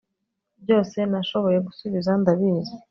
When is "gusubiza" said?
1.67-2.11